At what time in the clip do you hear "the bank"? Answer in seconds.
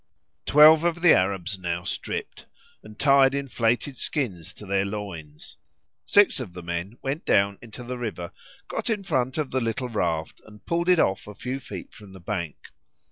12.13-12.71